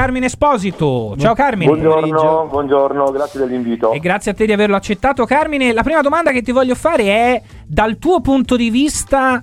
[0.00, 1.14] Carmine Esposito.
[1.18, 1.70] Ciao Carmine.
[1.70, 3.92] Buongiorno, buongiorno, grazie dell'invito.
[3.92, 5.74] E grazie a te di averlo accettato Carmine.
[5.74, 9.42] La prima domanda che ti voglio fare è dal tuo punto di vista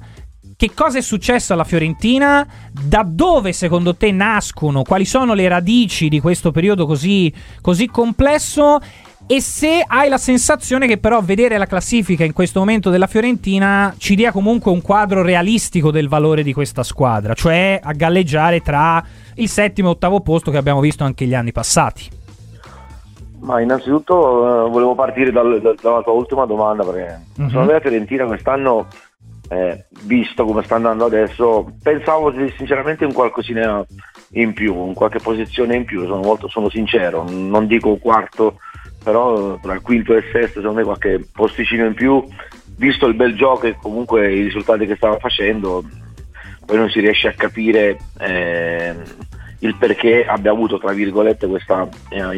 [0.56, 2.44] che cosa è successo alla Fiorentina?
[2.72, 4.82] Da dove secondo te nascono?
[4.82, 7.32] Quali sono le radici di questo periodo così,
[7.62, 8.80] così complesso?
[9.30, 13.94] E se hai la sensazione che però vedere la classifica in questo momento della Fiorentina
[13.98, 19.04] ci dia comunque un quadro realistico del valore di questa squadra, cioè a galleggiare tra
[19.36, 22.08] il settimo e ottavo posto che abbiamo visto anche gli anni passati.
[23.40, 27.50] Ma innanzitutto eh, volevo partire dal, dal, dalla tua ultima domanda perché uh-huh.
[27.50, 28.88] secondo me la Fiorentina quest'anno
[29.50, 33.86] eh, visto come sta andando adesso, pensavo sinceramente un qualcosina
[34.32, 38.60] in più, in qualche posizione in più, sono, molto, sono sincero, non dico quarto,
[39.04, 42.26] però tra il quinto e il sesto secondo me qualche posticino in più,
[42.78, 45.84] visto il bel gioco e comunque i risultati che stava facendo,
[46.66, 48.96] poi non si riesce a capire eh,
[49.60, 52.36] il perché abbia avuto tra virgolette questa eh,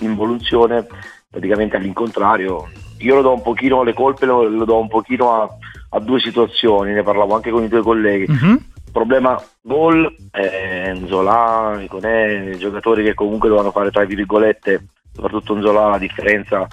[0.00, 0.86] involuzione
[1.30, 2.68] praticamente all'incontrario.
[3.00, 5.48] Io lo do un pochino le colpe, lo, lo do un pochino a
[5.90, 8.30] a due situazioni, ne parlavo anche con i tuoi colleghi.
[8.30, 8.56] Mm-hmm.
[8.92, 14.86] Problema gol, eh, Zola, Iconè, giocatori che comunque dovevano fare tra virgolette,
[15.18, 16.66] soprattutto Zola la differenza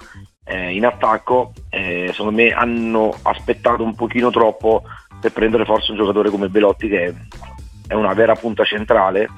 [0.44, 4.84] eh, in attacco, eh, secondo me hanno aspettato un pochino troppo
[5.20, 7.14] per prendere forse un giocatore come Belotti che
[7.88, 9.28] è una vera punta centrale,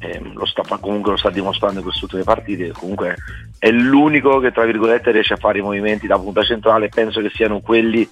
[0.00, 3.14] eh, lo sta, comunque lo sta dimostrando in queste ultime partite, comunque
[3.58, 7.30] è l'unico che tra virgolette riesce a fare i movimenti da punta centrale, penso che
[7.32, 8.08] siano quelli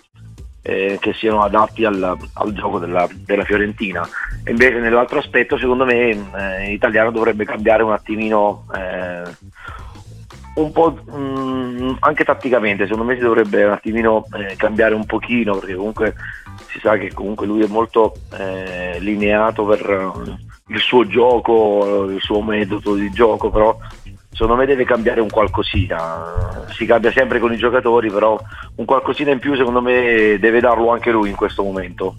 [0.62, 4.08] eh, che siano adatti al, al gioco della, della, Fiorentina.
[4.46, 9.22] Invece nell'altro aspetto secondo me eh, l'italiano dovrebbe cambiare un attimino eh,
[10.55, 15.06] un po' mh, mm, anche tatticamente, secondo me si dovrebbe un attimino eh, cambiare un
[15.06, 16.14] pochino perché comunque
[16.69, 20.36] si sa che comunque lui è molto eh, lineato per uh,
[20.69, 23.77] il suo gioco, il suo metodo di gioco, però
[24.30, 26.66] secondo me deve cambiare un qualcosina.
[26.70, 28.39] Si cambia sempre con i giocatori, però
[28.77, 32.17] un qualcosina in più secondo me deve darlo anche lui in questo momento.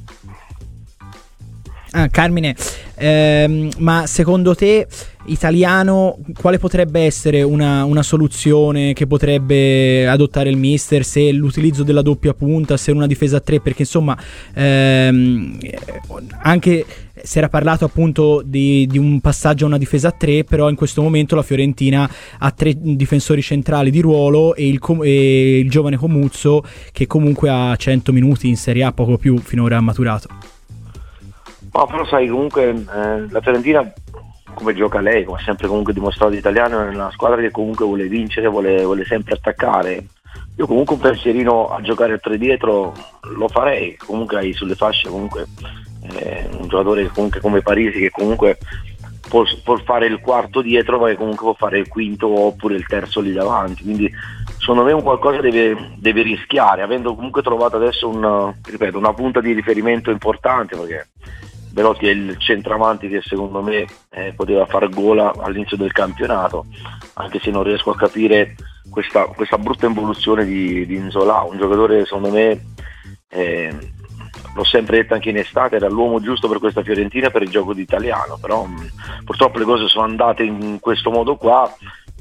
[1.98, 2.54] Ah, Carmine,
[2.96, 4.86] ehm, ma secondo te
[5.28, 12.02] italiano quale potrebbe essere una, una, soluzione che potrebbe adottare il mister se l'utilizzo della
[12.02, 13.62] doppia punta, se una difesa a tre?
[13.62, 14.18] Perché insomma
[14.54, 15.58] ehm,
[16.42, 16.86] anche
[17.24, 20.76] si era parlato appunto di, di, un passaggio a una difesa a tre, però in
[20.76, 25.96] questo momento la Fiorentina ha tre difensori centrali di ruolo e il, e il giovane
[25.96, 30.55] Comuzzo che comunque ha 100 minuti in Serie A, poco più finora ha maturato.
[31.76, 33.94] No, però sai, comunque eh, la Fiorentina
[34.54, 38.48] come gioca lei, come sempre comunque dimostrato italiano, è una squadra che comunque vuole vincere,
[38.48, 40.06] vuole, vuole sempre attaccare.
[40.56, 42.94] Io comunque un pensierino a giocare a tre dietro
[43.38, 45.48] lo farei, comunque hai sulle fasce comunque
[46.14, 48.58] eh, un giocatore comunque come Parisi che comunque
[49.28, 52.88] può, può, fare il quarto dietro ma che comunque può fare il quinto oppure il
[52.88, 53.84] terzo lì davanti.
[53.84, 54.10] Quindi
[54.58, 59.42] secondo me un qualcosa deve, deve rischiare, avendo comunque trovato adesso un, ripeto, una punta
[59.42, 61.08] di riferimento importante perché
[61.76, 66.68] Belotti è il centravanti che secondo me eh, poteva far gola all'inizio del campionato,
[67.16, 68.56] anche se non riesco a capire
[68.90, 72.68] questa, questa brutta involuzione di, di Inzola, un giocatore secondo me,
[73.28, 73.76] eh,
[74.56, 77.74] l'ho sempre detto anche in estate, era l'uomo giusto per questa Fiorentina per il gioco
[77.74, 78.92] di italiano, però mh,
[79.26, 81.70] purtroppo le cose sono andate in questo modo qua,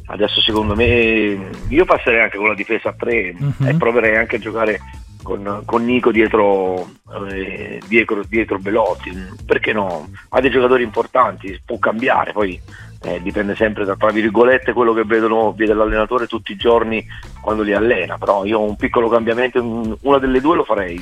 [0.06, 3.68] adesso secondo me io passerei anche con la difesa a 3 uh-huh.
[3.68, 4.80] e proverei anche a giocare
[5.24, 6.88] con, con Nico dietro,
[7.32, 9.10] eh, dietro, dietro, Belotti,
[9.44, 10.08] perché no?
[10.28, 12.60] Ha dei giocatori importanti, può cambiare, poi
[13.02, 17.04] eh, dipende sempre da tra virgolette quello che vedono, vede l'allenatore tutti i giorni
[17.40, 21.00] quando li allena, però io un piccolo cambiamento, una delle due lo farei.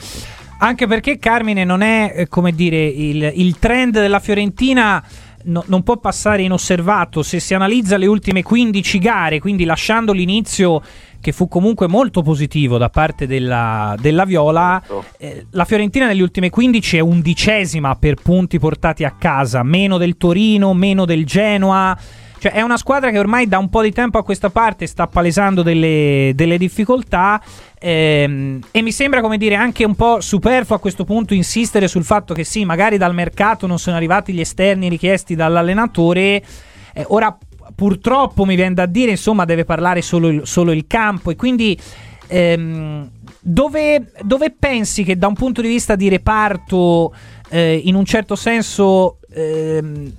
[0.58, 5.02] Anche perché Carmine non è, eh, come dire, il, il trend della Fiorentina
[5.44, 10.82] no, non può passare inosservato se si analizza le ultime 15 gare, quindi lasciando l'inizio
[11.20, 14.82] che fu comunque molto positivo da parte della, della Viola.
[14.84, 15.04] Certo.
[15.18, 20.16] Eh, la Fiorentina negli ultimi 15 è undicesima per punti portati a casa, meno del
[20.16, 21.96] Torino, meno del Genoa.
[22.42, 25.06] Cioè è una squadra che ormai da un po' di tempo a questa parte sta
[25.06, 27.40] palesando delle, delle difficoltà
[27.78, 32.02] ehm, e mi sembra come dire anche un po' superfluo a questo punto insistere sul
[32.02, 36.42] fatto che sì, magari dal mercato non sono arrivati gli esterni richiesti dall'allenatore.
[36.92, 37.38] Eh, ora
[37.76, 41.78] purtroppo mi viene da dire, insomma, deve parlare solo il, solo il campo e quindi
[42.26, 43.08] ehm,
[43.38, 47.14] dove, dove, pensi che da un punto di vista di reparto,
[47.50, 50.12] eh, in un certo senso, ehm,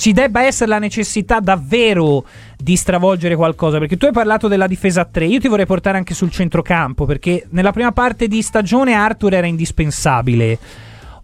[0.00, 2.24] ci debba essere la necessità davvero
[2.56, 3.76] di stravolgere qualcosa?
[3.76, 7.04] Perché tu hai parlato della difesa a 3, io ti vorrei portare anche sul centrocampo,
[7.04, 10.58] perché nella prima parte di stagione Arthur era indispensabile.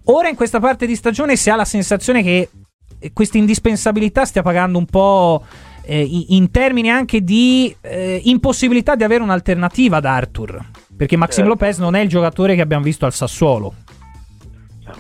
[0.05, 2.51] Ora in questa parte di stagione si ha la sensazione che
[3.15, 5.43] questa indispensabilità stia pagando un po'
[5.81, 10.63] eh, in termini anche di eh, impossibilità di avere un'alternativa ad Arthur.
[10.95, 11.51] Perché Maxim certo.
[11.51, 13.73] Lopez non è il giocatore che abbiamo visto al Sassuolo.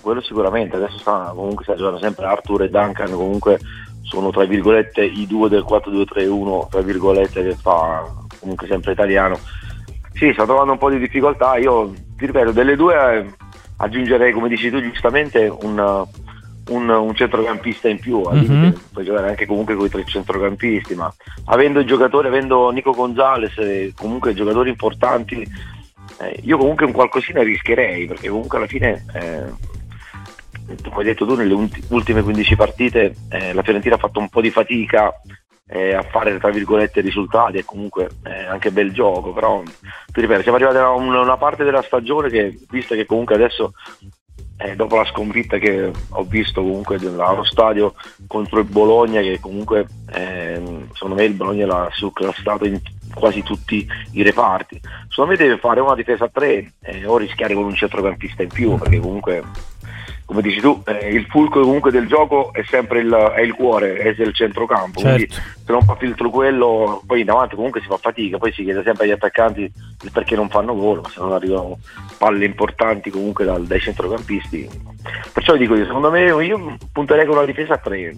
[0.00, 3.58] Quello sicuramente, adesso sta, comunque sta giocando sempre Arthur e Duncan, comunque
[4.02, 8.04] sono tra virgolette i due del 4-2-3-1, tra virgolette che fa
[8.38, 9.38] comunque sempre italiano.
[10.12, 13.26] Sì, sta trovando un po' di difficoltà, io ti ripeto, delle due eh,
[13.78, 16.06] aggiungerei, come dici tu giustamente, un,
[16.68, 18.70] un, un centrocampista in più, mm-hmm.
[18.92, 21.12] puoi giocare anche comunque con i tre centrocampisti, ma
[21.46, 25.46] avendo i giocatori, avendo Nico Gonzalez e comunque giocatori importanti,
[26.18, 29.04] eh, io comunque un qualcosina rischierei, perché comunque alla fine...
[29.12, 29.74] Eh,
[30.82, 31.54] come hai detto tu, nelle
[31.88, 35.12] ultime 15 partite eh, la Fiorentina ha fatto un po' di fatica
[35.68, 40.42] eh, a fare tra virgolette risultati e comunque eh, anche bel gioco, però ti ripeto,
[40.42, 43.72] siamo arrivati a una, una parte della stagione che, visto che comunque adesso
[44.58, 47.94] eh, dopo la sconfitta che ho visto comunque allo stadio
[48.26, 52.80] contro il Bologna che comunque eh, secondo me il Bologna l'ha surclassato in
[53.14, 54.80] quasi tutti i reparti.
[55.08, 58.48] Secondo me deve fare una difesa a tre eh, o rischiare con un centrocampista in
[58.48, 59.42] più perché comunque
[60.26, 63.94] come dici tu, eh, il fulcro comunque del gioco è sempre il, è il cuore,
[63.94, 65.14] è il centrocampo, certo.
[65.14, 68.82] quindi se non fa filtro quello, poi davanti comunque si fa fatica, poi si chiede
[68.82, 71.78] sempre agli attaccanti il perché non fanno gol, ma se non arrivano
[72.18, 74.68] palle importanti comunque dal, dai centrocampisti.
[75.32, 78.16] Perciò dico io, secondo me io punterei con una difesa a tre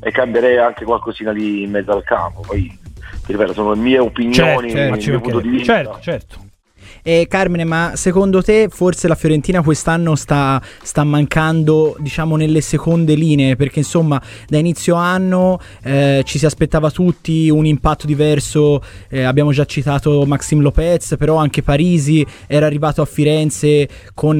[0.00, 2.66] e cambierei anche qualcosina lì in mezzo al campo, poi
[3.26, 5.74] ti ripeto, sono le mie opinioni, certo, certo, il mio punto di vista.
[5.74, 6.49] Certo, certo.
[7.02, 13.14] E Carmine, ma secondo te forse la Fiorentina quest'anno sta, sta mancando, diciamo, nelle seconde
[13.14, 13.56] linee?
[13.56, 18.82] Perché insomma, da inizio anno eh, ci si aspettava tutti un impatto diverso.
[19.08, 24.38] Eh, abbiamo già citato Maxim Lopez, però anche Parisi era arrivato a Firenze con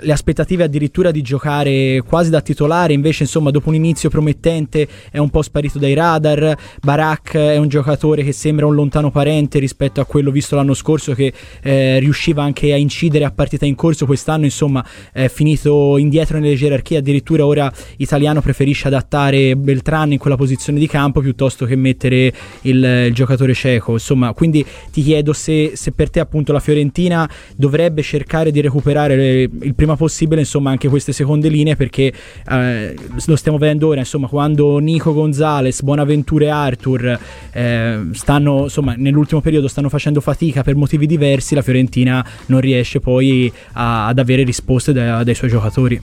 [0.00, 2.92] le aspettative addirittura di giocare quasi da titolare.
[2.92, 6.56] Invece, insomma, dopo un inizio promettente è un po' sparito dai radar.
[6.82, 11.14] Barak è un giocatore che sembra un lontano parente rispetto a quello visto l'anno scorso
[11.14, 16.38] che eh, riusciva anche a incidere a partita in corso, quest'anno insomma è finito indietro
[16.38, 21.76] nelle gerarchie, addirittura ora Italiano preferisce adattare Beltran in quella posizione di campo piuttosto che
[21.76, 22.32] mettere
[22.62, 27.28] il, il giocatore cieco, insomma quindi ti chiedo se, se, per te appunto la Fiorentina
[27.54, 32.12] dovrebbe cercare di recuperare il prima possibile insomma anche queste seconde linee perché
[32.48, 32.94] eh,
[33.26, 37.18] lo stiamo vedendo ora insomma quando Nico Gonzalez, Bonaventure e Arthur
[37.52, 42.60] eh, stanno insomma nell'ultimo periodo stanno facendo fatica per motivi diversi la Fiorentina Fiorentina non
[42.60, 46.00] riesce poi a, ad avere risposte da, dai suoi giocatori.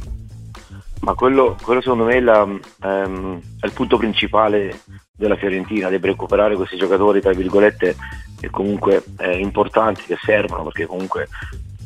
[1.00, 4.82] Ma quello, quello secondo me è, la, ehm, è, il punto principale
[5.16, 7.96] della Fiorentina, deve recuperare questi giocatori, tra virgolette,
[8.40, 11.30] che comunque eh, importanti, che servono, perché comunque,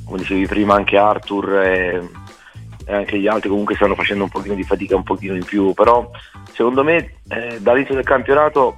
[0.06, 2.10] come dicevi prima, anche Arthur e,
[2.86, 5.74] e, anche gli altri comunque stanno facendo un pochino di fatica, un pochino in più,
[5.74, 6.10] però
[6.54, 8.78] secondo me eh, dall'inizio del campionato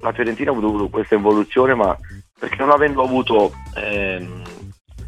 [0.00, 1.96] la Fiorentina ha avuto questa evoluzione, ma
[2.38, 4.42] perché non avendo avuto ehm,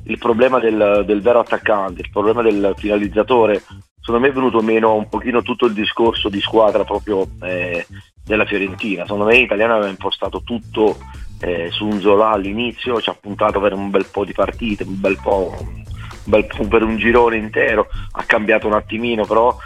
[0.04, 3.62] il problema del, del, vero attaccante, il problema del finalizzatore,
[4.00, 7.86] secondo me è venuto meno un pochino tutto il discorso di squadra proprio eh,
[8.24, 9.02] della Fiorentina.
[9.02, 10.96] Secondo me l'italiano aveva impostato tutto
[11.40, 15.00] eh, su un Zola all'inizio, ci ha puntato per un bel po' di partite, un
[15.00, 15.84] bel po', un
[16.24, 19.56] bel po' per un girone intero, ha cambiato un attimino, però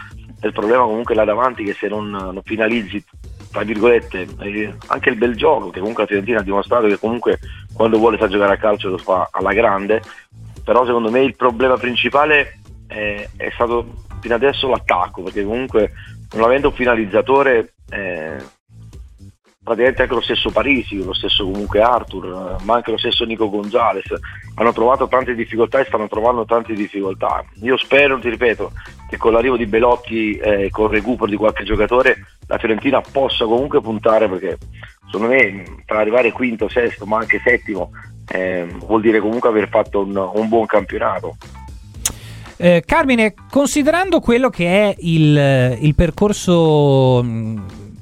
[0.43, 3.03] il problema comunque là davanti che se non, non finalizzi
[3.55, 7.39] tra virgolette, eh, anche il bel gioco, che comunque la Fiorentina ha dimostrato che comunque
[7.75, 10.01] quando vuole sa giocare a calcio lo fa alla grande,
[10.65, 15.93] però secondo me il problema principale è, è stato fino adesso l'attacco, perché comunque
[16.33, 18.37] non avendo un finalizzatore eh,
[19.65, 24.05] praticamente anche lo stesso Parisi, lo stesso comunque Arthur, ma anche lo stesso Nico Gonzalez
[24.57, 27.43] hanno trovato tante difficoltà e stanno trovando tante difficoltà.
[27.63, 28.73] Io spero, ti ripeto,
[29.09, 33.01] che con l'arrivo di Belotti e eh, con il recupero di qualche giocatore la Fiorentina
[33.01, 34.59] possa comunque puntare perché
[35.11, 37.91] secondo me per arrivare quinto, sesto, ma anche settimo
[38.29, 41.37] eh, vuol dire comunque aver fatto un, un buon campionato.
[42.57, 47.25] Eh, Carmine, considerando quello che è il, il percorso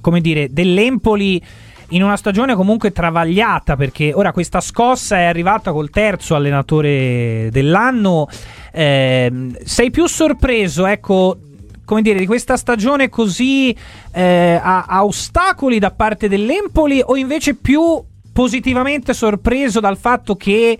[0.02, 1.42] come dire, dell'Empoli
[1.88, 8.28] in una stagione comunque travagliata perché ora questa scossa è arrivata col terzo allenatore dell'anno.
[8.72, 11.38] Eh, sei più sorpreso, ecco,
[11.84, 13.76] come dire, di questa stagione così
[14.12, 20.78] eh, a, a, ostacoli da parte dell'Empoli o invece più positivamente sorpreso dal fatto che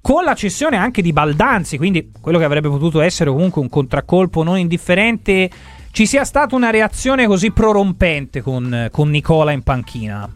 [0.00, 4.42] con la cessione anche di Baldanzi, quindi quello che avrebbe potuto essere comunque un contraccolpo
[4.42, 5.50] non indifferente
[5.90, 10.28] ci sia stata una reazione così prorompente con, con Nicola in panchina.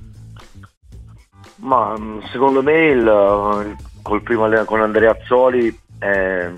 [1.57, 5.69] Ma mm, secondo me il, col primo con Andrea Azzoli
[6.00, 6.50] eh,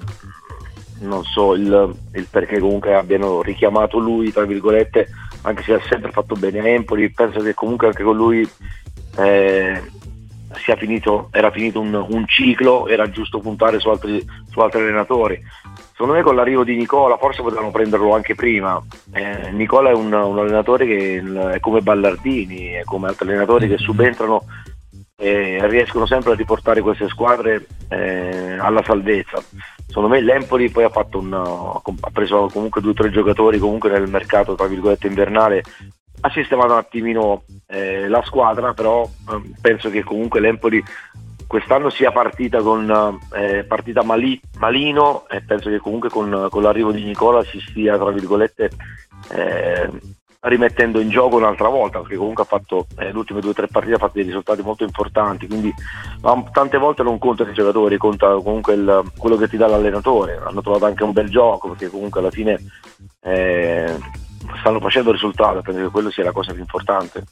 [1.01, 5.09] non so il, il, perché comunque abbiano richiamato lui tra virgolette
[5.43, 8.49] anche se ha sempre fatto bene a Empoli, penso che comunque anche con lui
[9.17, 9.83] eh,
[10.77, 15.41] finito, era finito un, un, ciclo, era giusto puntare su altri, su altri, allenatori.
[15.93, 18.83] Secondo me con l'arrivo di Nicola forse potevano prenderlo anche prima.
[19.13, 21.23] Eh, Nicola è un, un, allenatore che
[21.53, 24.45] è come Ballardini, è come altri allenatori che subentrano
[25.17, 29.43] e riescono sempre a riportare queste squadre eh, alla salvezza.
[29.95, 34.11] Secondo me l'Empoli poi ha, un, ha preso comunque due o tre giocatori comunque nel
[34.11, 35.63] mercato tra virgolette invernale.
[36.21, 40.83] Ha sistemato un attimino eh, la squadra, però eh, penso che comunque l'Empoli
[41.47, 46.91] quest'anno sia partita con eh, partita mali, malino e penso che comunque con, con, l'arrivo
[46.91, 48.71] di Nicola si stia tra virgolette
[49.31, 49.91] eh,
[50.45, 53.67] rimettendo in gioco un'altra volta perché comunque ha fatto eh, le ultime due o tre
[53.67, 55.73] partite ha fatto dei risultati molto importanti quindi
[56.53, 60.41] tante volte non conta i giocatori conta comunque il, quello che ti dà l'allenatore.
[60.45, 62.59] Hanno trovato anche un bel gioco perché comunque alla fine
[63.21, 63.99] eh,
[64.59, 67.25] stanno facendo risultato, penso che quello sia la cosa più importante.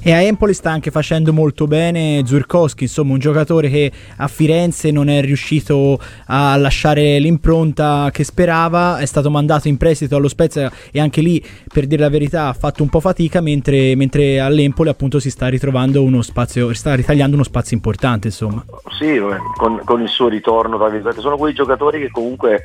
[0.00, 4.90] E a Empoli sta anche facendo molto bene Zurkowski, insomma un giocatore che a Firenze
[4.90, 10.70] non è riuscito a lasciare l'impronta che sperava, è stato mandato in prestito allo Spezia
[10.92, 14.88] e anche lì, per dire la verità, ha fatto un po' fatica, mentre, mentre all'Empoli
[14.88, 18.64] appunto si sta ritrovando uno spazio, sta ritagliando uno spazio importante, insomma.
[18.98, 19.20] Sì,
[19.56, 20.78] con, con il suo ritorno,
[21.18, 22.64] sono quei giocatori che comunque...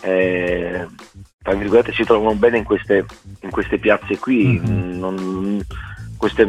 [0.00, 0.86] Eh,
[1.42, 3.04] tra virgolette si trovano bene in queste,
[3.40, 4.98] in queste piazze qui, mm-hmm.
[4.98, 5.64] non,
[6.16, 6.46] queste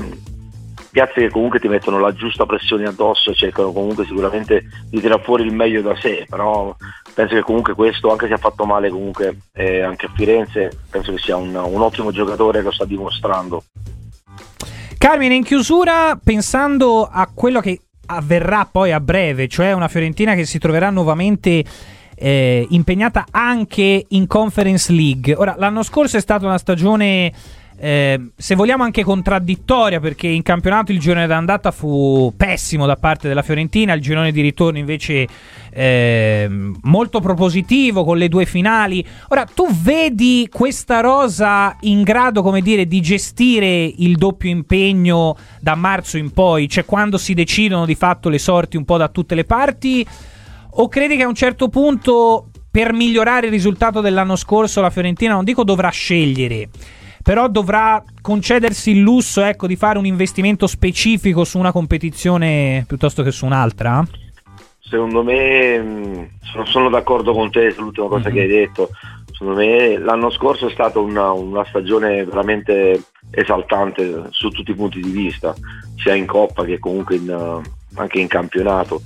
[0.91, 5.23] piazze che comunque ti mettono la giusta pressione addosso e cercano comunque sicuramente di tirare
[5.23, 6.75] fuori il meglio da sé, però
[7.13, 11.11] penso che comunque questo, anche se ha fatto male comunque eh, anche a Firenze, penso
[11.11, 13.63] che sia un, un ottimo giocatore che lo sta dimostrando.
[14.99, 20.45] Carmine, in chiusura, pensando a quello che avverrà poi a breve, cioè una Fiorentina che
[20.45, 21.63] si troverà nuovamente
[22.23, 25.35] eh, impegnata anche in Conference League.
[25.35, 27.33] Ora, l'anno scorso è stata una stagione.
[27.75, 33.27] Eh, se vogliamo anche contraddittoria perché in campionato il girone d'andata fu pessimo da parte
[33.27, 35.27] della Fiorentina il girone di ritorno invece
[35.71, 36.47] eh,
[36.83, 42.85] molto propositivo con le due finali ora tu vedi questa rosa in grado come dire
[42.85, 48.29] di gestire il doppio impegno da marzo in poi cioè quando si decidono di fatto
[48.29, 50.07] le sorti un po' da tutte le parti
[50.75, 55.33] o credi che a un certo punto, per migliorare il risultato dell'anno scorso, la Fiorentina,
[55.33, 56.69] non dico dovrà scegliere,
[57.21, 63.23] però dovrà concedersi il lusso ecco, di fare un investimento specifico su una competizione piuttosto
[63.23, 64.05] che su un'altra?
[64.79, 68.35] Secondo me, mm, sono, sono d'accordo con te sull'ultima cosa mm-hmm.
[68.35, 68.89] che hai detto.
[69.31, 73.01] Secondo me l'anno scorso è stata una, una stagione veramente
[73.31, 75.55] esaltante su tutti i punti di vista,
[75.95, 77.61] sia in Coppa che comunque in,
[77.95, 79.01] anche in campionato.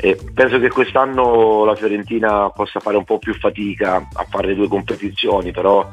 [0.00, 4.54] E penso che quest'anno la Fiorentina possa fare un po' più fatica a fare le
[4.54, 5.88] due competizioni, però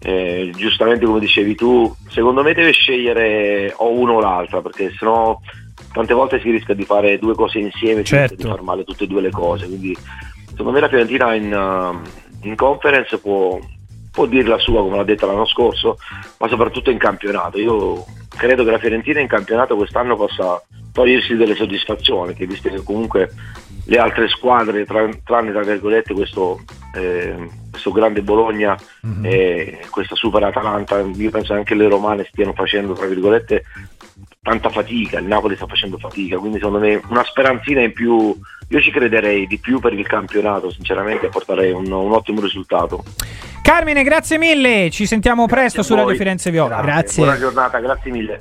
[0.00, 5.38] eh, giustamente come dicevi tu, secondo me deve scegliere o uno o l'altra, perché sennò
[5.92, 8.34] tante volte si rischia di fare due cose insieme, certo.
[8.34, 9.66] di far male tutte e due le cose.
[9.66, 9.96] Quindi
[10.50, 13.58] secondo me la Fiorentina in, uh, in conference può,
[14.10, 15.96] può dire la sua, come l'ha detto l'anno scorso,
[16.38, 17.58] ma soprattutto in campionato.
[17.58, 20.60] Io credo che la Fiorentina in campionato quest'anno possa
[20.94, 23.28] togliersi delle soddisfazioni, che visto che comunque
[23.86, 26.62] le altre squadre, tranne tra virgolette questo,
[26.94, 29.24] eh, questo grande Bologna mm-hmm.
[29.24, 33.64] e questa super Atalanta, io penso che anche le romane stiano facendo tra virgolette
[34.40, 38.80] tanta fatica, il Napoli sta facendo fatica, quindi secondo me una speranzina in più, io
[38.80, 43.02] ci crederei di più per il campionato, sinceramente porterei un, un ottimo risultato.
[43.62, 46.82] Carmine, grazie mille, ci sentiamo grazie presto su Radio Firenze Viola.
[46.82, 46.92] Grazie.
[46.92, 47.22] grazie.
[47.24, 48.32] Buona giornata, grazie mille.